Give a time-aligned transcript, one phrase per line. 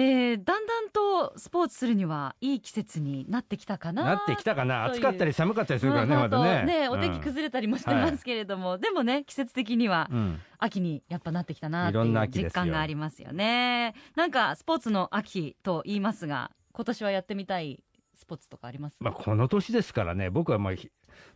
[0.00, 4.04] えーだんだんとスポーツするにはいい季節になってきたかな。
[4.04, 4.84] なってきたかな。
[4.84, 6.64] 暑かったり寒かったりするからねうんまだね。
[6.64, 10.40] ね、お天気うん崩れたりもしてますけれども、でもね、季節的にはうん。
[10.60, 13.94] 秋にやっぱなってきたなっていう実感がありますよね。
[14.14, 17.80] なんかスポーツの秋と言いますが、今年はやってみたい
[18.14, 18.96] スポーツとかあります？
[19.00, 20.30] まあこの年ですからね。
[20.30, 20.90] 僕はまあひ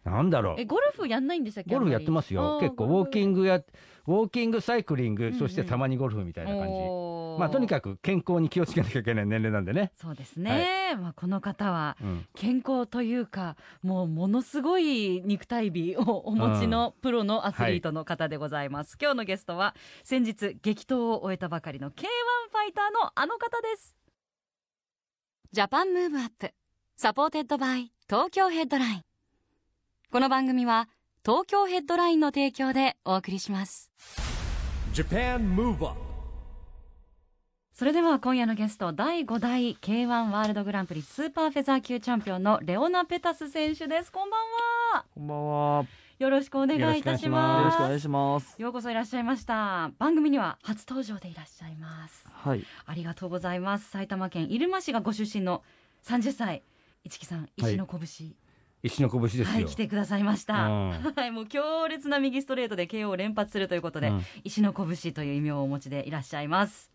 [0.05, 0.61] なんだろう。
[0.61, 1.75] え、ゴルフやんないんでしたっけ？
[1.75, 2.59] ゴルフやってますよ。
[2.61, 5.39] 結構ウォーキングやウォーキングサイクリング、うんうん。
[5.39, 6.75] そしてたまにゴルフみたいな感じ
[7.39, 23.97] まあとにくかく健康に気をつけなきゃいけない年齢なんでね、そうですね、まあ、この方はうん、健康というかもうものすごい肉体美をお持ちのプロのアスリートの方でございます、今日のゲストは先日激闘を終えたばかりの K1 ファイターのあの方です。
[25.53, 26.51] Japan Move Up
[26.97, 29.03] supported by Tokyo Headline。
[30.11, 30.89] この番組は
[31.25, 33.91] 東京ヘッドラインの提供でお送りします。
[34.93, 36.12] Japan Move Up
[37.73, 44.13] それでは今夜のゲスト第5代 K1 ワールドグランプリスーパーフェザー級チャンピオンのレオナ・ペタス選手です。
[44.13, 44.41] こんばん
[44.95, 45.05] は。
[45.15, 45.87] こんばんは。
[46.19, 47.65] よろしくお願いいたしよます。
[47.65, 48.61] ろしくお願いします。
[48.61, 49.91] ようこそいらっしゃいました。
[49.99, 52.29] 番組には初登場でいらっしゃいます。
[52.31, 52.63] はい。
[52.85, 53.89] ありがとうございます。
[53.89, 55.63] 埼玉県入間市がご出身の
[56.05, 56.63] 30歳
[57.09, 58.35] 市木さん石の拳。
[58.83, 60.91] 石の拳ですよ、はい、来てくださいました、うん。
[60.91, 64.25] はいもう強烈な右ストレートで KO を連発するということで、うん。
[64.45, 66.91] 石の拳という異名をお持ちでいらっしゃいます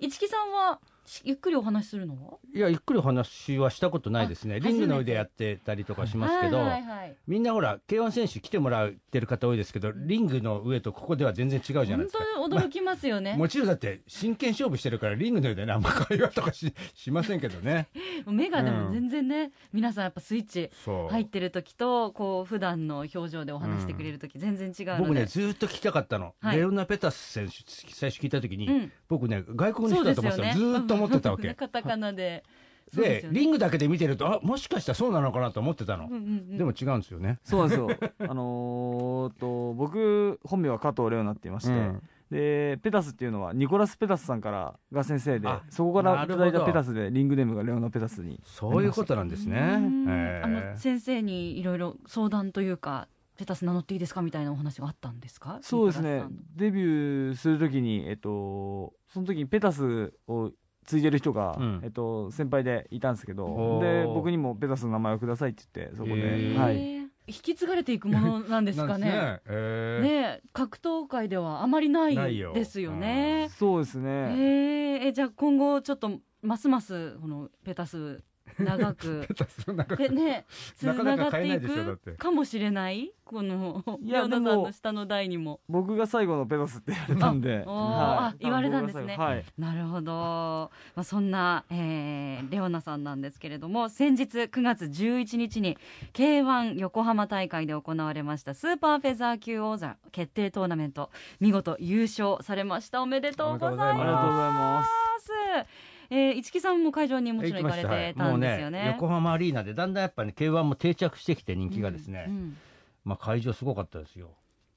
[0.00, 0.80] 一木さんは
[1.24, 2.38] ゆっくりお話しするのは？
[2.54, 4.56] いやゆっくりお話はしたことないですね。
[4.56, 7.16] あリングの上でやってたりとかしますけど、はいはいはい。
[7.26, 12.24] みんなほら K1 選手来てもらってる方多いですけどリングの上とここでは全然違うじゃない本ですか。
[12.36, 17.88] 当に驚きますよね、もちろんだって真剣勝負してるからリングの上でねあんま会話とかししませんけどね。
[18.26, 26.56] 目がでも全然ね、皆さんやっぱスイッチ入ってる時とこう普段の表情でお話してくれる時全然違うので、僕ねずーっと聞きたかったの、はい。
[26.56, 27.54] レオナ・ペタス選手
[27.92, 28.92] 最初聞いた時に、うん。
[29.08, 31.48] 僕ね外国の人だと思ってたの、ずーっと思ってたわけ。
[31.48, 32.44] ね カタカナで。
[32.92, 33.38] そうですよね。
[33.38, 36.20] リングだけで見てるとあもしかしたらそうなのかなと思ってたの、うんうんう
[36.54, 36.58] ん。
[36.58, 37.38] でも違うんですよね。
[37.44, 37.88] そうなんですよ。
[38.28, 42.02] あのーと、僕、本名は加藤レオナって言いまして、うん。
[42.30, 48.40] で、ペタスっていうのは、ニコラス・ペタスさんからが先生であ、そこからいただいたペタスで、リングネームがレオナ・ペタスに。
[48.44, 49.58] そういうことなんですね。
[49.78, 50.06] うん。
[50.08, 53.06] えあの先生にいろいろ相談というか
[53.36, 55.58] ペタス名乗っていいですかみたいなお話があったんですか？
[55.62, 56.24] そうですね。
[56.56, 60.50] デビューするときに、えっと、その時にペタスを
[60.90, 61.80] 継いでる人が、うん。
[61.82, 66.58] えっと、先輩でいたんですけどお、で、ー僕にもペタスの名前をくださいって言って、そこで、へー。
[66.58, 67.00] はい。
[67.26, 69.06] 引き継がれていくものなんですかね。
[69.06, 69.40] ね。
[69.46, 70.02] えー。
[70.02, 72.52] ね格闘界ではあまりないないよ。
[72.52, 73.48] ですよね。
[73.56, 74.08] そうですえね。
[74.08, 75.06] ー。
[75.08, 76.10] えじゃあ今後ちょっと
[76.42, 78.22] ますますこのペタス
[78.64, 79.26] 長く。
[79.96, 80.44] でね
[80.76, 83.12] つなかなかながっていくかもしれない？
[83.24, 85.60] このレオナさんの下の台にも。
[85.68, 89.16] 僕が最後のペタスって言われたんで、あおーあ言われたんですね。
[89.16, 89.44] はい。
[89.56, 95.76] なるほど、まあ、そんな、えーレオナさんなんですけれども先日9月11日に
[96.12, 103.02] k 1横浜大会で行われましたスーパーフェザー級王座決定トーナメント見事優勝されました。
[103.02, 105.89] おめでとうございます。
[106.10, 106.14] す。
[106.14, 107.82] えー、一木さんも会場にもちろん行かれ
[108.12, 108.82] てたんですよね。
[108.82, 112.56] ね横浜アリーナでだんだんやっぱり、ね、K1 も定着してきて人気がですね、うんうん。
[113.04, 114.30] まあ会場すごかったですよ。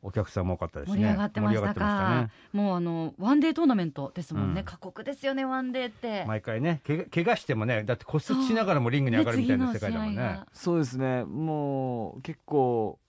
[0.05, 0.97] お客さんも多かったですね。
[0.97, 2.29] 盛り上がってましたか。
[2.51, 4.59] まもうあのワンデートーナメントですもんね。
[4.59, 4.65] うん。
[4.65, 6.25] 過酷ですよねワンデーって。
[6.27, 10.41] 毎回ねけが怪我してもねだって骨折しながらもリングに上がるみたいな世界だもんね。
[10.51, 11.23] そうですね。
[11.23, 12.99] もう結構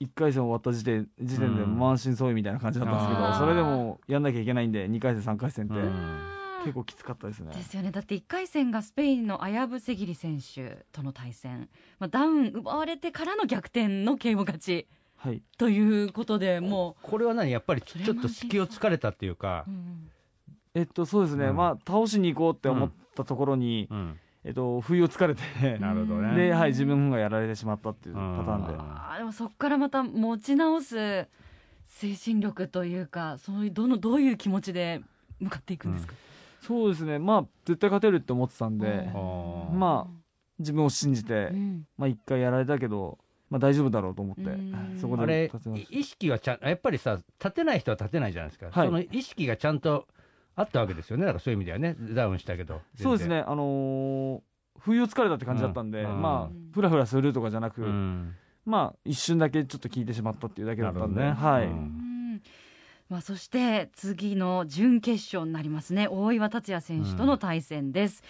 [0.00, 1.78] 一回戦終わった時点時点でうん。
[1.78, 3.38] 満身創痍みたいな感じだったんですけど、あー。
[3.38, 7.54] それでもやんなきゃいけないんで二回戦三回戦って、うん結構きつかったですね。
[7.54, 7.90] ですよね。
[7.90, 11.68] だって1回戦がスペインのアヤブセギリ選手との対戦、
[11.98, 14.86] まあ、ダウン奪われてからの逆転の KO 勝ち。
[15.16, 15.42] はい。
[15.58, 17.50] ということでもこれは何？
[17.50, 19.64] やっぱりちょっと隙を突かれたっていうか。
[19.66, 20.10] う、うん。
[20.74, 21.46] えっとそうですね。
[21.46, 21.56] うん。
[21.56, 24.18] まあ倒しに行こうって思ったところに、うん。
[24.44, 25.42] えっと不意をつかれて、
[25.78, 26.34] なるほどね。
[26.34, 28.72] ではい自分がやられてしまったっていうパターンで。
[28.72, 28.80] うん。
[28.80, 31.26] あーでもそこからまた持ち直す
[31.84, 35.02] 精神力というかそういうどのどういう気持ちで
[35.40, 36.14] 向かっていくんですか、
[36.60, 37.18] そうですね。
[37.18, 39.78] まあ絶対勝てるって思ってたんで、うん。
[39.78, 40.20] まあ
[40.58, 41.86] 自分を信じて、うん。
[41.96, 43.18] まあ一回やられたけど、
[43.48, 45.68] まあ大丈夫だろうと思ってうん、そこであれ立て。
[45.70, 48.86] まし意識はちゃんやっぱりさ立てない人は立てないじゃないですか、はい。
[48.86, 50.06] その意識がちゃんと
[50.54, 51.24] あったわけですよね。
[51.24, 51.96] だからそういう意味ではね。
[52.14, 53.02] ダウンしたけどた。
[53.02, 53.40] そうですね。
[53.40, 54.40] あのー
[54.78, 56.22] 不意をつかれたって感じだったんで、うん。
[56.22, 58.34] まあうんふらふらするとかじゃなく、うん。
[58.64, 61.68] まあ一瞬だけちょっと聞いてしまったっていうだけだったんで、はい、
[63.10, 66.06] まあ、そして次の準決勝になりますね。
[66.08, 68.22] 大岩達也選手との対戦です、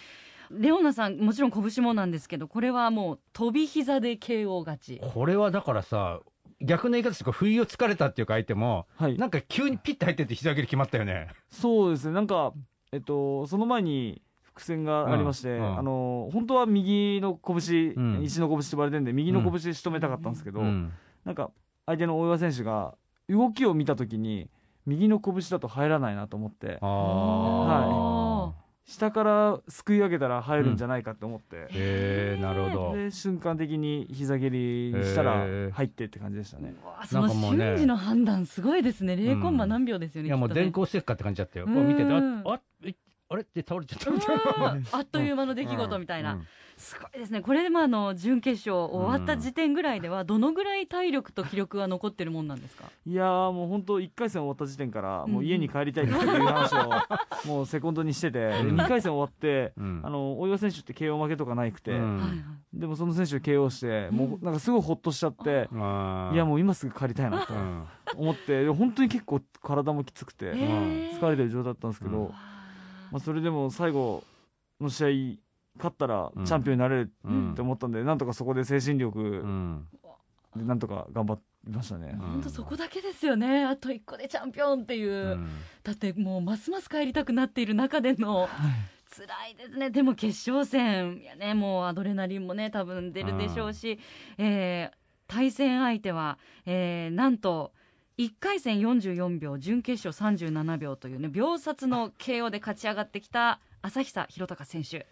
[0.49, 5.01] レオナさんもちろん拳もなんですけどこれはもう飛び膝で KO 勝ち。
[5.13, 6.19] これはだからさ
[6.59, 11.27] 逆の言い方して不意をつかれたっていうか相手もはい、なんか急にピッて入ってって膝上げで決まったよね。
[11.49, 12.13] そうですね。
[12.13, 12.53] なんか
[12.91, 15.55] えっとその前に伏線がありまして、うん。
[15.55, 15.77] うん。
[15.77, 18.23] あの本当は右の拳、うん。
[18.23, 20.91] 石の拳って呼ばれてるんで右の拳仕留めたかったんですけど、うん。
[21.23, 21.51] なんか
[21.85, 22.95] 相手の大岩選手が
[23.29, 24.49] 動きを見た時に
[24.85, 32.97] 右の拳だと入らないなと思ってあは下からすくい上げたら入るんじゃないかって思って、へえなるほど。
[32.97, 36.73] で瞬間的に膝蹴りにしたら入ってって感じでしたね。
[37.05, 39.13] その瞬時の判断すごいですね。
[39.13, 41.67] 0コンマ何秒ですよね、いやもう電光石火って感じだったよ。
[41.67, 41.75] うん。
[41.75, 42.95] こう見ててああえ
[43.31, 43.41] あれ？
[43.43, 44.71] って倒れちゃったみたいな。
[44.73, 46.47] うんあっという間の出来事みたいな、うん。
[46.77, 47.41] すごいですね。
[47.41, 52.85] これでまああの準決勝終わった時点ぐらいではどのぐらい体力と気力が残ってるもんなんですか？
[53.05, 55.31] いやーもう本当1回戦終わった時点からうん。
[55.31, 56.89] もう家に帰りたいっていう話を
[57.47, 58.79] もうセコンドにしててうん。
[58.79, 60.01] 2回戦終わってうん。
[60.03, 61.91] あの大岩選手って KO 負けとかないくて、
[62.73, 65.75] でもその選手を KO してもうなんかすごいほっとしちゃって、い
[66.35, 67.83] やもう今すぐ帰りたいなとうん
[68.17, 72.31] 思ってで本当に結構体もきつくて疲れてる状態だったんですけど、
[73.11, 74.23] まあ、それでも最後
[74.79, 76.45] の試合勝ったらうん。
[76.45, 79.87] チャンピオンになれるうんって思ったんで、なんとかそこで精神う力ん。
[80.55, 81.35] でなんとか頑張
[81.65, 82.11] りましたね。
[82.13, 82.19] うん。
[82.19, 83.63] 本当そこだけですよね。
[83.65, 85.49] あと一個でチャンピオンっていう、うん。
[85.83, 88.49] だってもうますます帰りたくなっている中での
[89.15, 89.89] 辛いですね。
[89.89, 91.19] でも決勝戦。
[91.21, 93.99] いやねもうアドレナリンもね多分出るでしょうし、
[94.37, 97.71] えー対戦相手は、えーなんと
[98.17, 105.07] 1回戦44秒準決勝37秒というね秒殺の KO で勝ち上がってきた朝久弘隆選手。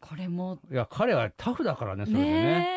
[0.00, 2.32] これもいや彼はタフだからねそれでね。
[2.32, 2.68] ね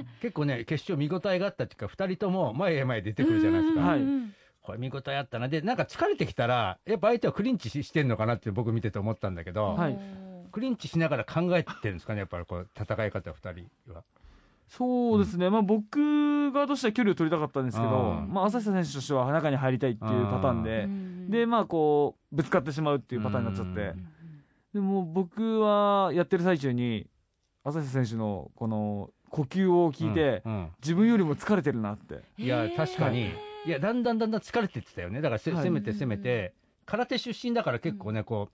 [0.00, 0.04] え。
[0.20, 4.00] 結構ね決勝見応えがあったっていうか2人とも前へ前へ出てくるじゃないですか、はい。
[4.62, 5.48] これ見応えあったな。
[5.48, 9.98] でなんか疲れてきたらやっぱ相手はクリンチししてんのかなって僕見てて思ったんだけど、はい。
[10.52, 13.52] クリンチしながら考えてるんですかねやっぱりこう戦い方2
[13.86, 14.04] 人は。
[14.76, 17.92] そうですね、まあ、僕側としては距離を取りたかったんですけど、う
[18.22, 18.32] ん。
[18.32, 24.08] まあ、朝日選手としては中に入りたいっていうパターンで、うんでまあこうぶつかってしまうっていうパターンになっちゃって、うん
[24.74, 27.06] でも僕はやってる最中に
[27.62, 30.68] 朝日選手のこの呼吸を聞いて、うんうん。
[30.82, 32.22] 自分よりも疲れてるなって。
[32.36, 33.30] いや確かに。
[33.66, 35.20] いやだんだんだんだん疲れてってたよね。
[35.20, 35.64] だからせ、はい。
[35.64, 36.54] 攻めて攻めて。
[36.86, 38.48] 空手出身だから結構ねこ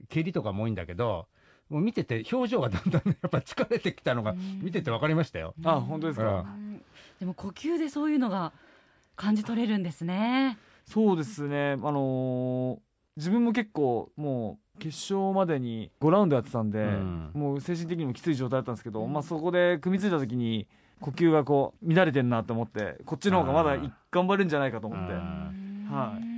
[0.00, 1.28] う蹴りとかも多いんだけど
[1.68, 4.60] もう見てて表情がだんだんねやっぱ疲れてきたのがうん。
[4.62, 5.54] 見てて分かりましたよ。
[5.64, 6.38] あ本当ですか、うん。
[6.38, 6.82] うん
[7.20, 8.52] でも呼吸でそういうのが
[9.16, 10.56] 感じ取れるんですね。
[10.86, 11.72] そうですね。
[11.72, 12.78] あのー
[13.18, 17.30] 自分も結構もう決勝までに5ラウンドやってたんで、うん。
[17.34, 20.68] もう精神的にもきつい状態だったんですけど、うんまあ、そこで組みついた時に
[21.00, 23.76] 呼吸がこう乱れてんなと思ってこっちの方がまだ
[24.12, 25.88] 頑張れるんじゃないかと思って、うん。
[25.90, 26.37] はい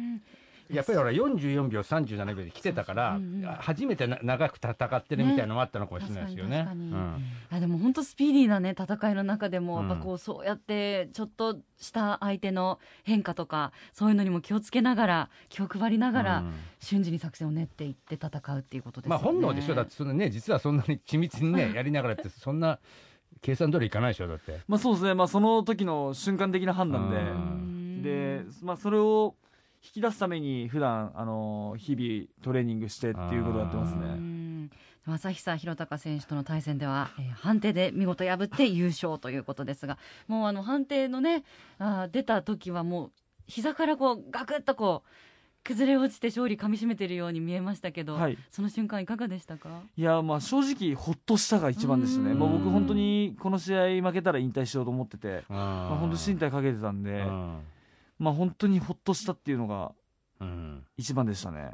[0.73, 3.51] やっぱりほら44秒37秒で来てたから、そうんうん。
[3.59, 6.51] 初めてな長く戦ってるみたいなのもあったのかもしれないですよね。
[6.51, 7.07] ね確かに確か
[7.51, 7.57] うん。
[7.57, 9.89] あでも本当スピーディーなね戦いの中でも、うん。
[9.89, 16.53] やっぱこうそうやってちょっとした相手の変化とかそういうのにも気をつけながら気を配りながら、うん。
[16.81, 19.23] 瞬時に作戦を練っていって戦うっていうことですよね。
[19.23, 19.75] まあ本能でしょ。
[19.75, 22.79] だってそのね実はそんなに緻密にね やりながらってそんな
[23.43, 24.61] 計算通りいかないでしょだって。
[24.69, 28.03] まあそうですね、まあ、その時の瞬間的な判断で、うん。
[28.03, 29.35] で、まあ、それを
[29.83, 34.07] 引き出すために普段あの日々トレーニングしてっていうことをやってますうね。
[34.15, 34.71] ん
[35.07, 39.97] 朝久弘隆選手との対戦では、えー判定で見事破って優勝ということですが
[40.29, 41.45] もうあの判定のね
[41.79, 43.11] あー出た時はもう
[43.47, 45.09] 膝からこうガクッとこう
[45.65, 48.39] 崩れ落ちて勝利かみしめてるように見えましたけど、はい。
[48.51, 49.69] その瞬間いかがでしたか？
[49.97, 52.39] いやまあ正直ほっとしたが一番でしたね、うん。
[52.39, 55.63] まあ、僕本当にこの試合負けたら引退しようと思ってて、まま
[55.95, 57.59] あ、本当身体かけてたんで、うん
[58.21, 59.91] まあ本当にほっとしたっていうのが
[60.41, 60.85] うん。
[60.97, 61.73] 一番でしたね。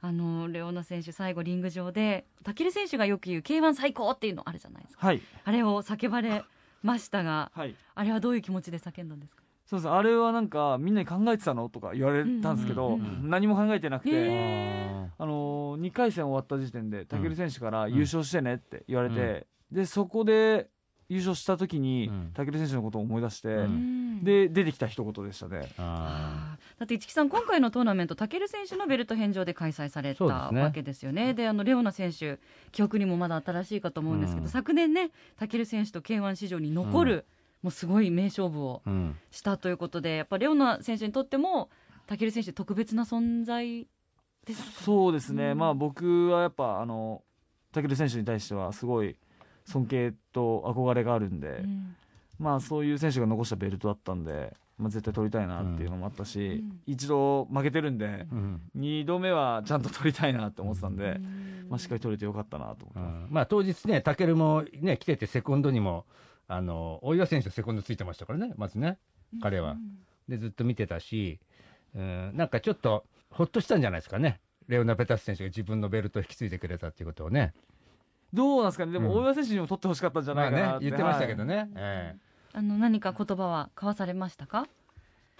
[0.00, 5.04] あのレオナ選手最後リング上で武尊選手がよく言う K1 最高っていうのあるじゃないですか。
[5.06, 5.20] はい。
[5.44, 6.44] あれを叫ばれ
[6.84, 7.74] ましたがはい。
[7.96, 9.42] あれはどういう気持ちで叫んだんですか？
[9.66, 9.88] そうです。
[9.88, 17.92] あれはなんかみんなに考えてたのとか言われたんですけど、うんうんうん何も考えてなくて、へあの2回戦終わった時点で武尊選手からん。
[17.92, 20.68] 優勝してねって言われて、でそこで
[21.08, 22.32] 優勝した時にうん。
[22.34, 25.68] 武尊選手のことを思い出して、うんで出てきた一言でしたね。
[25.76, 31.34] だって市木さん、今回のトーナメント、武尊選手のベルト返上で開催されたわけですよね。
[31.34, 32.38] であのレオナ選手、
[32.70, 34.50] 記憶にもまだ新しいかと思うんですけど、うん。
[34.50, 37.26] 昨年ね、武尊選手と K1 史上に残る、
[37.62, 38.82] もうすごい名勝負を
[39.30, 41.70] したということで、やっぱレオナ選手にとっても、
[42.06, 43.88] 武尊選手、特別な存在
[44.46, 44.82] ですか？
[44.82, 45.58] そうですね、うん。
[45.58, 47.22] まあ僕はやっぱあの
[47.72, 49.16] 武選手に対してはすごい
[49.66, 51.96] 尊敬と憧れがあるんで、うん
[52.38, 56.80] まあそういう選手が残したベルトだったんで、まあ、絶対取りたいなっていうのもあったし、うん。
[56.86, 58.62] 一度負けてるんで、うん。
[58.76, 61.66] 2度目はちゃんと取りたいなって思ってたんで、うん。
[61.68, 63.30] まあ、しっかり取れてよかったなと思ってうます。
[63.30, 63.34] ん。
[63.34, 66.06] まあ当日ね、タケルもね、来てて、セコンドにも、
[66.46, 68.98] あの大岩選手、セコンドついてましたからね、まずね、
[69.42, 69.76] 彼は。
[70.28, 71.40] で、ずっと見てたし、
[71.94, 77.52] うん、なんかちょっと、ほっとしたんじゃないですかね、レオナ・ペタス選手が自分のベルトを引き継いでくれたっていうことをね、
[78.32, 79.20] どうなんですかね、でもうん。
[79.20, 81.48] 大岩選手にも取ってほしかったんじゃないかなって、まあね、言ってましたけどはい。
[81.48, 81.70] ね。
[81.76, 82.16] え
[82.52, 84.66] あの何か言葉は交わされましたか？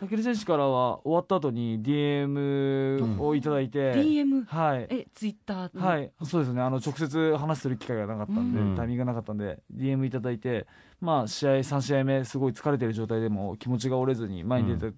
[0.00, 4.86] 武選手からは終わった後に DM をいただいて、DM はい。
[4.90, 6.62] えツイッターはい、そうですね。
[6.62, 8.76] あの直接話する機会がなかったんで、うん。
[8.76, 10.68] タイミングがなかったんで DM いただいて、
[11.00, 14.96] まあ、試合3試合目すごい疲れてる状態でも気持ちが折れずに前に出て、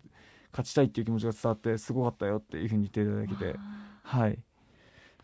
[0.53, 3.59] 勝ちたいっていう気持ちが伝わってすごかったよっていうふうに言っていただけて、
[4.03, 4.39] はい、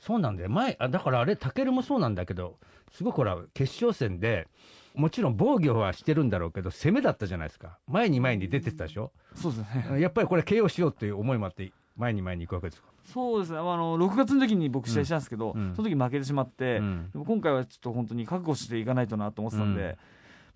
[0.01, 0.49] そうなんだよ。
[0.49, 2.57] 前あだからあれタケルもそうなんだけど
[2.93, 4.49] すごくほら決勝戦で
[4.97, 7.79] もちろん防御はしてるんだろうけど攻めだったじゃないですか。
[7.87, 10.01] 前に前に出てたでしょ、そうですね。
[10.01, 13.59] やっぱりこれ KO しようっていう思いもあって前に前に行くわけですか、そうですね。
[13.59, 15.75] あの6月の時に僕試合したんですけど、うん。
[15.75, 17.11] その時負けてしまって、うん。
[17.13, 19.97] でも今回はちょっと本当に覚悟していかないとなと思ってたんで、うん。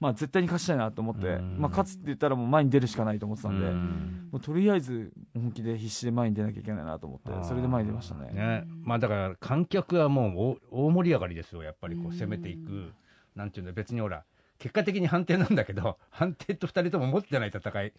[0.01, 1.59] まあ、絶対に勝ちたいなと思って、うん。
[1.59, 4.29] まあ、勝つって言ったらもう前に出るしかないと思ってたんで、うん。
[4.33, 8.33] もうとりあえず本気で必死で前に出なきゃいけないなと思ってそれで前に出ましたね。
[8.33, 8.65] ね。
[8.83, 10.33] まあだから観客はもう
[10.73, 12.93] 大大盛り上がりですよやっぱりこう攻めていく。
[13.37, 14.25] なんていうの別にほら
[14.61, 17.93] 結果的に判定なんだけど 判定と2人とも持ってない戦い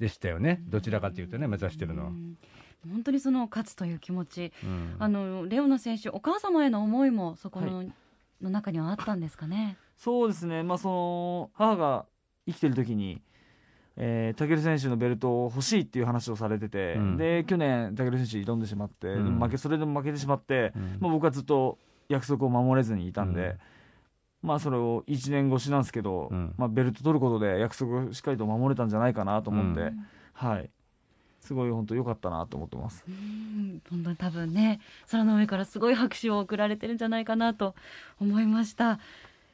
[0.00, 0.62] でしたよね。
[0.66, 2.08] どちらかというとね目指してるのは。
[2.08, 2.12] う。
[2.12, 2.36] ん。
[2.90, 4.52] 本当にその勝つという気持ち。
[4.64, 4.96] うん。
[4.98, 7.84] あのレオナ選手お母様への思いもそこの,、
[8.40, 9.76] の中にはあったんですかね？
[9.96, 12.06] そうですね、まあ、その母が
[12.46, 13.22] 生きてる時に、
[13.96, 17.16] えー、武選手のベルトを欲しいっていう話をされてて、うん。
[17.18, 19.38] で去年、武選手挑んでしまって、うん。
[19.38, 20.98] 負けそれでも負けてしまって、うん。
[21.00, 23.58] まあ、僕はずっと約束を守れずにいたんで、うん
[24.46, 26.54] まあ、それを1年越しなんですけど、うん。
[26.56, 30.06] まあ、ベルト取ることで約束をしっかりと守れたんじゃないかなと思って、うん。
[30.32, 30.70] はい、
[31.40, 33.04] すごい本当良かったなと思ってます。
[33.08, 37.74] うん本当に多分ね空の上からすごい拍手を送られてるんじゃないかなと
[38.20, 38.98] 思いました。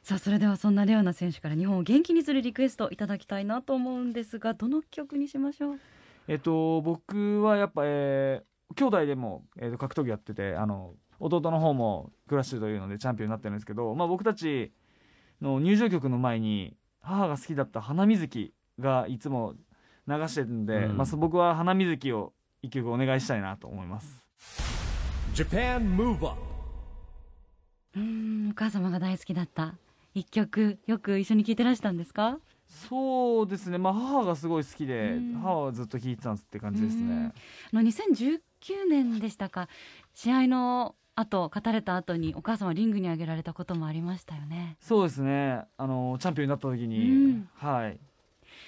[0.03, 5.79] さあそれではそんなレオナ選手から日本を元気にするリクエストいただきたいなと思うんですがどの曲にしましょう？
[6.27, 14.73] えっと、僕はやっぱ、えー兄弟でも、えーと格闘技やっててあの弟の方もクラッシュというのでチャンピオンになってるんですけど、まあ、僕たち
[15.43, 19.53] の入場曲の前に母が好きだった「花水木」がいつも
[20.07, 20.97] 流してるんで、うん。
[20.97, 24.25] まあ、そ僕は「花水木」を一曲お願いしたいなと思います。
[25.35, 26.41] Japan Move Up
[27.95, 29.75] うんお母様が大好きだった。
[30.15, 32.39] 一曲よく一緒に聴いてらしたんですか？
[32.67, 35.33] そうですね、まあ、母がすごい好きで、うん。
[35.41, 37.33] 母はずっと聴いてたんですって感じですね。
[37.71, 38.39] あの2019
[38.89, 39.67] 年でしたか。
[40.13, 44.77] 試合の後勝たれた後にお母様リングに上げられたこともありましたよね。
[44.79, 45.63] そうですね。
[45.77, 47.49] あのチャンピオンになった時に、うん。
[47.55, 47.99] はい。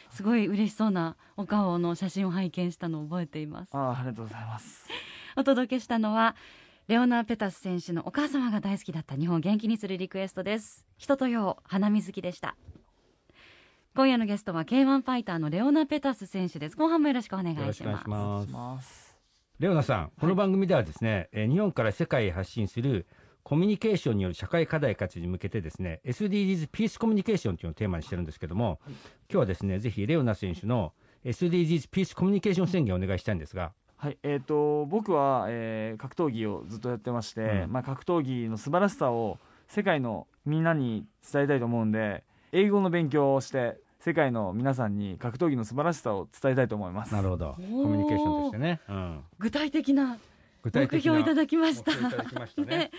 [0.10, 3.76] すごい嬉しそうなお顔の写真を拝見したのを覚えています。
[3.76, 4.88] あありがとうございます。
[5.36, 6.36] お届けしたのは
[6.88, 10.86] レオナー・ペタス選手のお母様が大好きだった日本を元気にするリクエストです。
[10.98, 12.56] 人とよう花水木でした。
[13.96, 16.76] 今夜のゲストは K1 ファイターのレオナ・ペタス選手です。
[16.76, 18.48] 後半もよろしくお願いしよろしくお願います。
[18.48, 18.52] します。
[18.52, 19.05] ます
[19.58, 23.06] レオナさん、この番組ではですね、えー日本から世界へ発信する
[23.44, 28.96] コミュニケーションによる社会課題活に向けてですね、SDGs ピースコミュニケーションというのをテーマにしてるんですけども、今
[29.30, 30.92] 日はですね、ぜひレオナ選手の
[31.24, 34.18] SDGs ピースコミュニケーション宣言をお願いしたいんですが、はい。
[34.24, 37.72] えー、と僕は、えー格闘技をずっとやってまして、うん。
[37.72, 47.14] まあ、格闘技の素晴らしさを世界のみんなに伝えたいと思うんで英語の勉強をして世界の皆さんに格闘技の素晴らしさを伝えたいと思います。
[47.16, 50.20] なるほど、コミュニケーションとしてね、うん、具体的な
[50.62, 51.90] 具目標をいただきました。
[51.90, 52.68] 目標いただきましたね。
[52.78, 52.92] ね。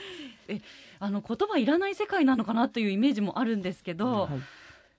[0.48, 0.60] え
[0.98, 4.30] あの言葉いらない世界なのかなというイメージもあるんですけど、はい。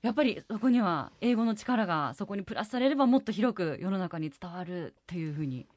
[0.01, 5.67] やっぱりそこには英語の力がそこにプラスされればもっと広く世の中に伝わるというふうに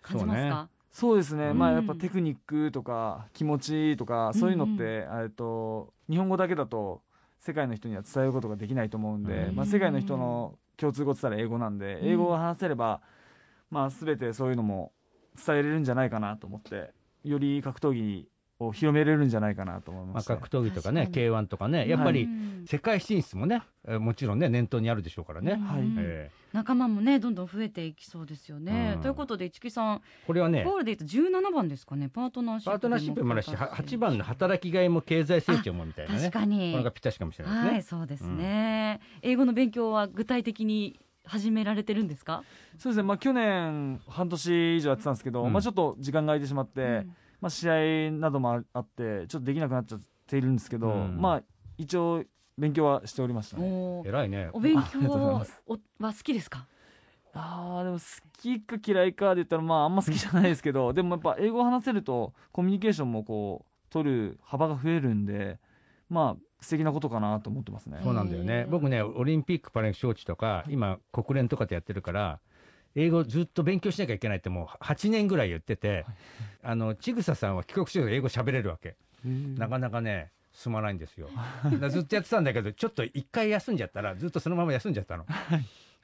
[0.00, 0.68] 感じますか？
[0.92, 1.58] そうですね、うん。
[1.58, 7.02] まあやっぱテクニックとか気持ちとかそういうのって、えっと日本語だけだと
[7.44, 9.56] 世界の人には伝えることができないと思うんで、うん。
[9.56, 12.08] まあ、世界の人の共通語って言ったら英語なんで、うん。
[12.08, 13.02] 英語を話せれば、
[13.70, 14.92] まあ、全てそういうのも
[15.46, 18.26] 伝えれるんじゃないかなと思ってより格闘技
[18.66, 21.26] を広めれるんじゃないかなと思いまあ、ます、ね格闘技とかね確かに。
[21.26, 25.82] K1 とかねやっぱはりうん世界進出もね、えーもちろんね念頭にあるでしょうからね、はい。
[25.82, 28.92] うんえ仲間もねどんどん増えていきそうですよね。
[28.96, 29.02] うん。
[29.02, 36.20] ということで市木さんーこれはねゴールで言うと17番ですかねパートナーシップパートナーシップもあるしは8番の働きがいも経済成長もみたいなね。
[36.20, 36.72] 確かに。
[36.72, 42.44] これがぴったしかもしれないですね、はいそうですね、英語の勉強は具体的に始められてるんですか、
[42.78, 45.52] そうですね、まあ、去年半年以上やってたんですけど、うん。
[45.52, 51.20] まあ、ちょっと時間が空いてしまって、うんまあ、試合などもああってちょっとできなくなっちゃっているんですけど、うん。
[51.20, 51.42] まあ
[51.76, 52.24] 一応
[52.56, 54.02] 勉強はしておりましたね。
[54.06, 54.48] 偉いね。
[54.54, 55.44] お勉強 は
[56.00, 56.66] 好きですか？
[57.34, 58.04] あーでも好
[58.40, 65.58] きか嫌いかで言ったらまああんま好きじゃないですけど でもやっぱ英語を話せるとコミュニケーションもこう取る幅が増えるんで
[66.08, 68.00] まあ素敵なことかなと思ってますね。
[68.02, 68.66] そうなんだよね。
[68.70, 72.40] 僕ねオリンピック・パラリンピック招致とか今国連とかでやってるから
[72.94, 76.04] 英語ずっと勉強しなきゃいけないってもう8年ぐらい言ってて、
[76.62, 78.96] あのちぐささんは帰国してる英語喋れるわけ。
[79.24, 81.28] なかなかね進まないんですよ。
[81.90, 85.26] ずっとやってたんだけどちょっと一回休んじゃったらずっとそのまま休んじゃったの。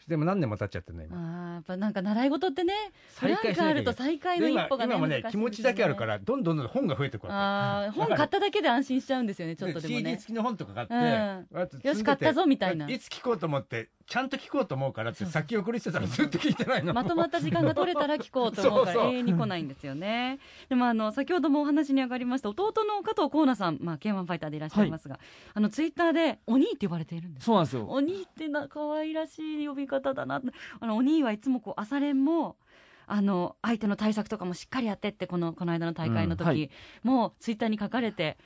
[0.09, 2.73] でも何年も経っちゃってるねあ今ーやっぱなんか習い事ってね
[3.21, 12.89] ブランクあると再開の一歩がね今もね気持ちだけあるからどんどんどんどん本が増えてくるわあー本買っただけで安心しちゃうんですよねちけょっとでも CD ね付きの本とか買ってよし買ったぞみたいな。
[12.89, 20.41] いつ聞こうと思ってちゃんと聞こうと思うからって先送りしてたらずっと聞いてないのまとまった時間が取れたら聞こうと思うから永遠に来ないんですよね。
[20.69, 25.21] でもあの先ほどもお話に上がりました弟の加藤光奈さん、まあ K1 ファイターでいらっしゃいますが、
[25.55, 27.45] あのツイッターでお兄って呼ばれているんです。
[27.45, 30.43] そうなんですよお兄ってな可愛らしい呼び方だな。
[30.81, 32.57] あのお兄はいつもこう朝練も。
[33.13, 36.71] あの相手の対策とかもしっかりやってってこのこの間の大会の時、うんはい
[37.03, 38.39] もうツイッターに書かれて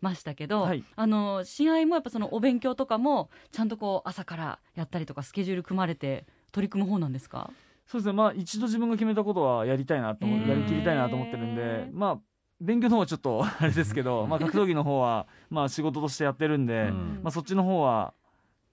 [0.00, 0.84] ましたけど、はい。
[0.96, 7.50] あの試合もやっぱそのお勉強とかもちゃんとこう朝からやったりとかスケジュール組まれて取り組む方なんですか？
[7.86, 8.12] そうですね。
[8.12, 12.18] まあ一度自分が決めたことはやりたいなと思やりきりたいなと思ってるんでまあ
[12.60, 17.20] 勉強の方はちょっと あれですけど、まあ、格闘技の方はまあ仕事としてやってるんで、うん。
[17.22, 18.12] まあ、そっちの方は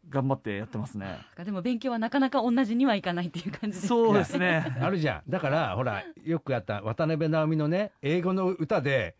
[0.09, 1.17] 頑張ってやってますね。
[1.43, 3.87] でも勉強はなかなか同じにはいかないっていう感じですか？
[3.87, 4.63] そうですね。
[4.81, 5.29] あるじゃん。
[5.31, 9.15] だからほらよくやった渡辺直美のね英語の歌で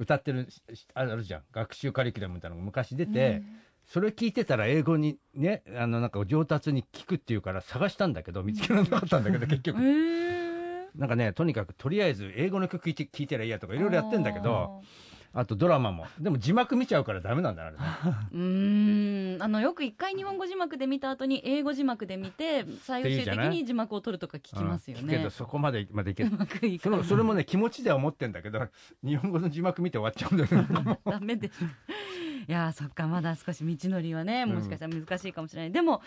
[0.00, 0.62] 歌ってるし
[0.94, 1.42] あるじゃん。
[1.52, 3.42] 学習カリキュラムみたいなのが昔出て、
[3.84, 14.80] それ聞いてたら英語にねあのなんか上達に聞くっていうから探したんだけど見つけられなかったんだけど 結へ局えなんかねとにかくとりあえず英語の曲聴いて聞いてりゃいいやとかいろいろやってんだけど
[15.32, 16.06] あとドラマも。
[16.18, 17.82] でも字幕見ちゃうからダメなんだあれね。
[18.32, 19.42] うーん。
[19.42, 28.66] あのよく一回日本語字幕で見た後に英語字幕で見て最終的に字幕を取るとか聞きますようんけねどそこまでまでいけうまくいかそのそれもね気持ちでは思ってんだけど
[29.04, 30.98] 日本語の字幕見て終わっちゃうんだよね。
[31.06, 31.62] ダメです。
[31.64, 36.02] いやーそっかまだ少し道のりはねもしかしたら難しいかもしれない、でも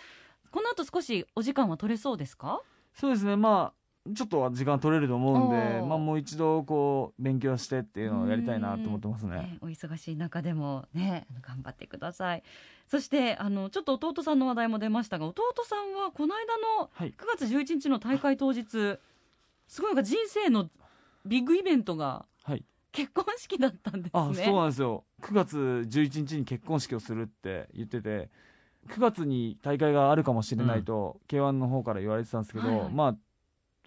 [0.51, 2.61] この後少しお時間は取れそうですか？
[2.93, 3.37] そうですね。
[3.37, 3.82] まあ
[4.13, 9.37] ちょっとは時間取れると思うんでまあもう一度こう勉強してっていうのをやりたいなと思ってますね。
[9.37, 12.43] ねお忙しい中でもね頑張ってください。
[12.87, 17.13] そしてあのちょっと弟さんの話題も出ましたが弟さんはこの間のはい。
[17.17, 18.99] 9月11日の大会当日
[19.67, 20.69] すごいなんか人生の
[21.25, 22.65] ビッグイベントがはい。
[22.91, 24.21] 結婚式だったんですね。
[24.21, 25.05] あそうなんですよ。
[25.21, 28.29] 9月11日に結婚式をするって言ってて
[28.89, 32.93] 9月に大会があるかもしれないと、k 1の方から言われてたんですけど、はいはい。
[32.93, 33.15] まあ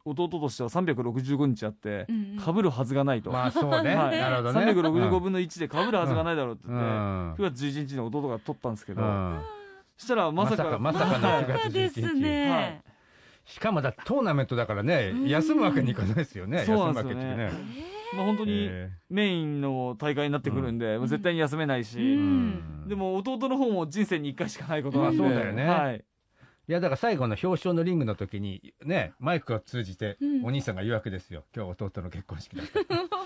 [0.07, 2.07] 弟としては365日あって
[2.42, 4.19] かぶるはずがないと、まあそうね、はい。
[4.19, 4.61] なるほどね。
[4.73, 7.35] 365分の1でかぶるはずがないだろうってう言って、ん。
[7.35, 9.40] 9月11日に弟が取ったんですけど、うん。
[9.97, 12.83] そしたらまさかまさかまさかのはい9月そうですね、はい。
[13.45, 15.29] しかもだトーナメントだからねうん。
[15.29, 16.64] 休むわけにいかないですよね。
[16.64, 17.51] そう休むわけってね。
[18.14, 21.97] まあ、本当にえメインの大会になってくるんで、もう絶対に休めないし、
[22.87, 25.66] でも弟の方も人生に1回しかないことなんで、まあそうだよね。
[25.66, 26.05] はい、
[26.68, 30.44] いやだから最後の表彰のリングの時にねマイクを通じてうん。
[30.46, 32.81] お兄さんが言うわけですよ、今日弟の結婚式だった。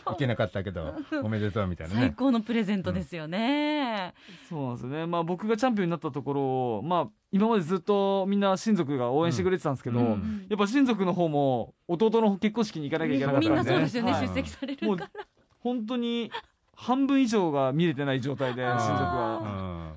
[0.11, 2.01] 行けなかったけど おめでとうみたいなね。
[2.01, 4.15] 最高のプレゼントですよね、
[4.49, 6.43] そうなんですよね、まあ、僕がチャンピオンになったところ
[6.79, 10.07] を、まあ、今までずっとみんな親族が応援してくれてたんですけど、うん。
[10.07, 14.27] うんやっぱ親族の方も弟の結婚式に行かなきゃいけなかったみんんでなそうですよね、はい。
[14.27, 15.27] 出席されもうるから。
[15.61, 16.31] 本当に
[16.75, 19.97] 半分以上が見れてない状態で親族うは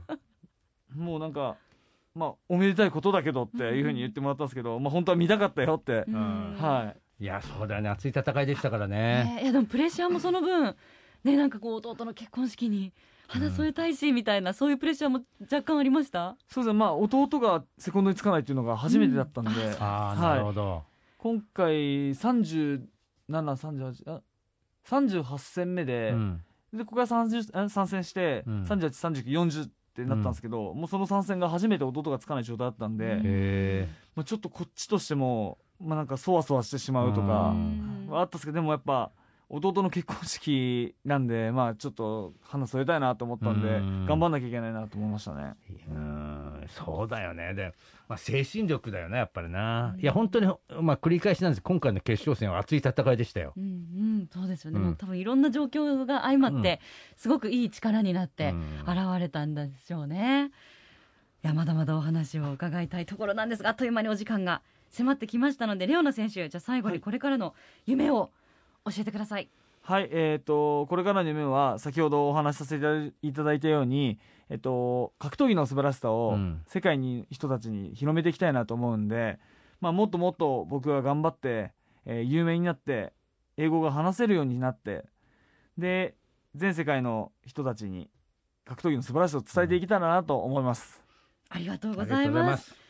[0.96, 1.00] ん。
[1.00, 1.56] もうなんか、
[2.16, 6.56] まあ、おめでたいことだけどっていうふうに言ってもらったんですけど、まあ、本当は見たかったよって、うん。
[6.60, 7.24] はい。
[7.24, 7.90] いやそうだよね。
[7.90, 9.36] 熱い戦いでしたからね。
[9.38, 9.46] ねい。
[9.48, 10.76] やでもプレッシャーもその分
[11.24, 12.92] ねなんかこう弟の結婚式に
[13.28, 16.36] 花添えたいしみたいな、そういうプレッシャーも若干ありました？
[16.50, 16.80] そうですね。
[16.80, 20.36] まあ弟がセコンドにつかないっていうのが初めてだったんで、 ああはい。
[20.36, 20.84] なるほど、
[21.18, 24.22] 今回3738あ
[24.86, 26.42] 38戦目で、うん。
[26.74, 28.64] でここから30あ参戦して、うん。
[28.64, 38.08] 383940ってなったんですけど、もうその参戦が初めて弟がつかない状態だったんで、まあ、ちょっとこっちとしても、まあ、なんかそわそわしてしまうとうかん。
[38.10, 39.12] はあったんですけどでもやっぱ
[39.50, 44.06] 弟の結婚式なんでまあちょっと花添えたいなと思ったんで、うん。
[44.08, 45.54] 頑張んなきゃいけないなと思いましたね。
[45.70, 46.33] えうん
[46.70, 47.54] そうだよね。
[47.54, 47.74] で、
[48.08, 50.48] まあ、精神力だよねやっぱりな、いや本当に、
[50.82, 51.62] まあ、繰り返しなんです。
[51.62, 53.54] 今回の決勝戦は熱い戦いでしたよ。
[53.56, 53.68] うんう
[54.24, 54.30] ん。
[54.32, 54.86] そうですよね、うん。
[54.86, 56.80] もう多分いろんな状況が相まって、
[57.16, 58.74] すごくいい力になってうん。
[58.88, 60.52] 現れたんでしょうね、
[61.44, 67.54] いやまだまだお話を伺いたいところなんですがあっという間にお時間が迫ってきましたのでレオナ選手じゃあ最後にこれからの
[67.86, 68.32] 夢を
[68.86, 69.50] 教えてください、
[69.86, 74.18] はい、えっ、と、これからの夢は、先ほどお話しさせていただいたように、
[74.50, 79.40] えっ、と、格闘技の素晴らしさをうん世界に人たちに広めていきたいなと思うんで、
[79.82, 81.74] まあ、もっともっと僕が頑張って、
[82.06, 83.12] えー有名になって、
[83.58, 85.04] 英語が話せるようになって、
[85.78, 86.16] で、
[86.56, 88.10] 全世界の人たちに
[88.64, 91.04] 格闘技の素晴らしさを伝えていけたらなと思います。
[91.50, 92.83] ありがとうありございまがとうございますす。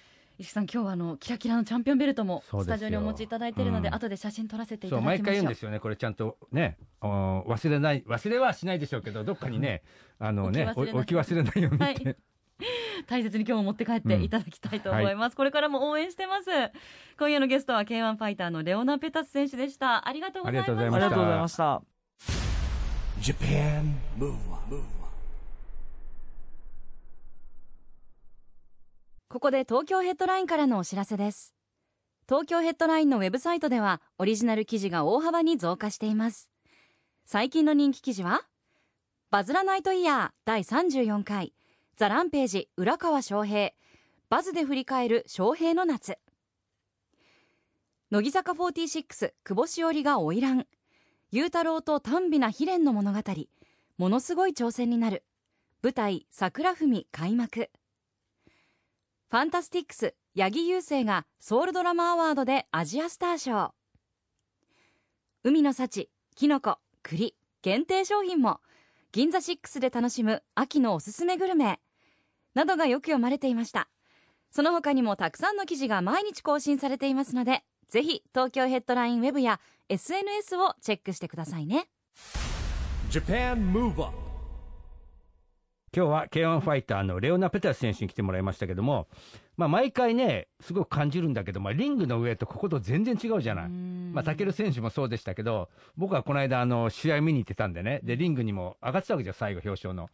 [0.44, 3.96] 石木さん今日はあのキラキラのチャンピオンベルトもスタジオにお持ちいただいているので、うん。
[3.96, 5.20] 後で写真撮らせていただきましょう。
[5.20, 5.80] 毎回言うんですよね。
[5.80, 9.84] これちゃんとね忘れない忘れはしないでしょうけどどっかにね
[10.20, 12.16] あのね置き忘れないように。
[13.08, 16.50] 大切に今日も持って帰っていただきたいと思います、これからも応援してます。
[17.18, 20.08] 今夜のゲストは K1 ファイターのレオナ・ペタス選手でした。
[20.08, 20.74] ありがとうございました。
[20.74, 21.82] ありがとうございましたありがとうございました。
[23.32, 24.84] Japan Move Up,
[29.34, 31.56] ここで東京ヘッドラインからのお知らせです。
[32.30, 36.52] 東京ヘッドラインのウェブサイトではオリジナル記事が大幅に増加しています。
[37.26, 38.44] 最近の人気記事は
[39.32, 41.52] バズらナイトイヤー第34回。
[41.98, 43.72] ザランページ浦川翔平。
[44.30, 46.20] バズで振り返る翔平の夏。
[48.12, 50.68] 乃木坂46久保しおりが花魁。
[51.32, 53.20] 雄太郎と短美な悲恋の物語。
[53.98, 55.24] ものすごい挑戦になる。
[55.82, 57.72] 舞台桜文開幕。
[59.34, 63.74] ファンタスティックス八木勇征がソウルドラマアワードでアジアスター賞。
[65.44, 68.60] 海の幸きのこ栗限定商品も。
[69.12, 71.80] 銀座6で楽しむ秋のおすすめグルメ
[72.54, 73.90] などがよく読まれていました。
[74.52, 81.88] その他にもたくさんの記事が毎日更新されていますのでぜひ東京ヘッドラインウェブや SNS をチェックしてくださいね。
[85.96, 89.08] 今日は K1 ファイターのレオナ・ペタス選手に来てもらいましたけども、
[89.58, 93.70] まあ、毎回ねすごく感じるんだけど、まあ、リングの上とここと全然違うじゃない。
[93.70, 100.10] まあ、タケル選手もそうでしたけど、僕はこの間、あの、試合見に行ってたんでね、で、リングにも上がってたわけじゃん、最後、表彰の。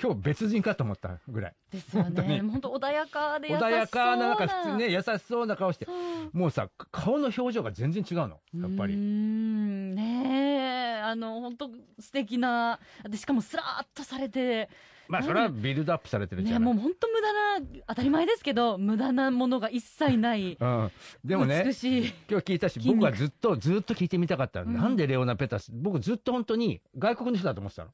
[0.00, 1.54] 今日別人かと思ったぐらい。
[1.70, 2.28] ですよ本当に。
[2.28, 5.86] ね本当穏やかで優しそう穏やかな、なんか普通ね、優しそうな顔して。
[6.32, 8.94] もうさ、顔の表情が全然違うの、やっぱり。
[8.94, 9.94] ん。
[9.94, 11.02] ねえ。
[11.06, 12.80] あの本当素敵な。
[13.08, 14.68] でしかもスラーっとされて
[15.08, 16.60] まあ、それはビルドアップされてるじゃない。
[16.60, 20.90] ねもう本当無駄な当たり前ですけど無駄なものが一切ないうん。
[21.24, 27.90] でもね美、しい今日聞いたし、僕はずっと、ずっと聞いてみたかったの、うんなんでレオナ・ペタス、僕ずっと本当に外国の人だと思ってたの。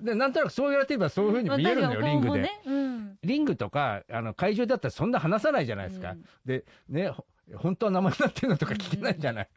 [0.00, 2.42] で、なんとなくそう言われてればそういうふうに見えるのよ、リングで。
[2.42, 6.12] ねうんリングとか、あの、会場だったらそんな話さないじゃないですか。
[6.12, 7.26] うんで、ね、ほ
[7.56, 9.48] 本当は名前になってるのとか聞けないじゃない。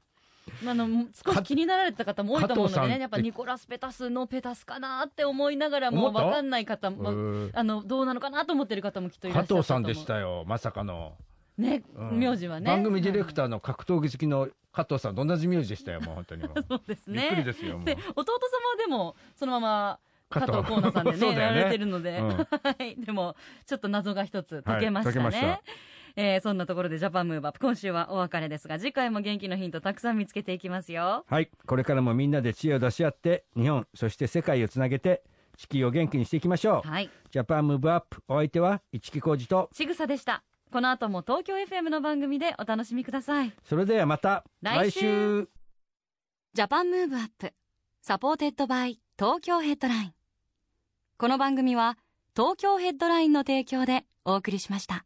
[0.65, 7.13] あの少し気になられた方も多いと思うのでねやっぱニコラス・ペタスのペタスかなって思いながらも分かんない方もう
[7.47, 9.63] んあのどうなのかなと思ってる方もきっといらっしゃったと思う。
[9.63, 11.13] 加藤さんでしたよ、まさかの。
[11.57, 12.19] ね、うん。
[12.19, 12.65] 名字はね。
[12.65, 16.63] 番組ディレクー、ターの格闘技好きの加藤さんと同じ名字でしたよ、もう本当にもう。
[16.67, 17.21] そうですね。
[17.21, 17.97] びっくりですよ、で。
[18.15, 20.51] 弟様でもそのまま加藤。
[20.51, 22.29] 加藤浩奈さんでね やられてるので、うん。
[22.37, 22.45] は
[22.79, 22.95] い。
[22.97, 23.35] でも
[23.65, 25.61] ちょっと謎が一つ解けましたね、
[26.15, 31.25] えーそんなところでジャパンムーブアップ今週はお別れですが次回も元気のヒントたくさん見つけていきますよ。
[31.27, 35.23] はい、これからもみんなで知恵を出し合って、日本、そして世界をつなげて、
[35.57, 36.87] 地球を元気にしていきましょう。
[36.87, 37.09] はい。
[37.29, 40.43] Japan Move Up、お相手は一木広治と、ちぐさでした。
[40.71, 43.53] この後も東京 FM の番組でお楽しみください。
[43.63, 45.49] それではまた来週。
[46.53, 47.53] Japan Move Up
[48.01, 50.13] supported by Tokyo Headline。
[51.17, 51.97] この番組は
[52.35, 55.05] 東京ヘッドラインの提供でお送りしました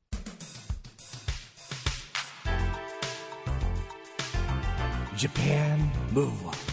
[5.15, 6.64] Japan Move Up